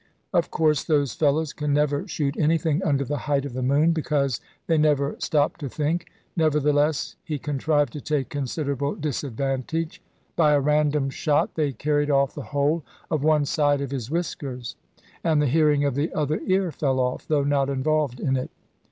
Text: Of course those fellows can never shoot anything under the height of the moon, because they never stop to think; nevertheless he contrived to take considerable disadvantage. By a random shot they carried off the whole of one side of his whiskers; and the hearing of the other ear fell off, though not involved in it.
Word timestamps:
Of 0.33 0.49
course 0.49 0.83
those 0.83 1.13
fellows 1.13 1.53
can 1.53 1.73
never 1.73 2.07
shoot 2.07 2.35
anything 2.35 2.81
under 2.83 3.05
the 3.05 3.17
height 3.29 3.45
of 3.45 3.53
the 3.53 3.61
moon, 3.61 3.91
because 3.91 4.41
they 4.65 4.79
never 4.79 5.15
stop 5.19 5.57
to 5.57 5.69
think; 5.69 6.07
nevertheless 6.35 7.17
he 7.23 7.37
contrived 7.37 7.93
to 7.93 8.01
take 8.01 8.29
considerable 8.29 8.95
disadvantage. 8.95 10.01
By 10.35 10.53
a 10.53 10.59
random 10.59 11.11
shot 11.11 11.53
they 11.53 11.71
carried 11.71 12.09
off 12.09 12.33
the 12.33 12.41
whole 12.49 12.83
of 13.11 13.23
one 13.23 13.45
side 13.45 13.79
of 13.79 13.91
his 13.91 14.09
whiskers; 14.09 14.75
and 15.23 15.39
the 15.39 15.45
hearing 15.45 15.85
of 15.85 15.93
the 15.93 16.11
other 16.15 16.39
ear 16.47 16.71
fell 16.71 16.99
off, 16.99 17.27
though 17.27 17.43
not 17.43 17.69
involved 17.69 18.19
in 18.19 18.35
it. 18.35 18.49